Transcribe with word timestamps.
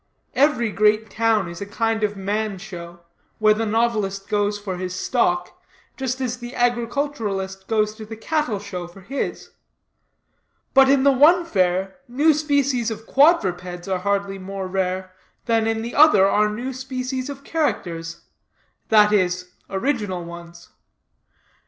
Every 0.33 0.71
great 0.71 1.11
town 1.11 1.47
is 1.47 1.61
a 1.61 1.65
kind 1.67 2.03
of 2.03 2.17
man 2.17 2.57
show, 2.57 3.01
where 3.37 3.53
the 3.53 3.67
novelist 3.67 4.27
goes 4.27 4.57
for 4.57 4.77
his 4.77 4.95
stock, 4.95 5.61
just 5.95 6.19
as 6.19 6.37
the 6.37 6.55
agriculturist 6.55 7.67
goes 7.67 7.93
to 7.93 8.05
the 8.07 8.15
cattle 8.17 8.57
show 8.57 8.87
for 8.87 9.01
his. 9.01 9.51
But 10.73 10.89
in 10.89 11.03
the 11.03 11.11
one 11.11 11.45
fair, 11.45 11.97
new 12.07 12.33
species 12.33 12.89
of 12.89 13.05
quadrupeds 13.05 13.87
are 13.87 13.99
hardly 13.99 14.39
more 14.39 14.65
rare, 14.67 15.13
than 15.45 15.67
in 15.67 15.83
the 15.83 15.93
other 15.93 16.25
are 16.27 16.49
new 16.49 16.73
species 16.73 17.29
of 17.29 17.43
characters 17.43 18.21
that 18.89 19.11
is, 19.13 19.51
original 19.69 20.25
ones. 20.25 20.69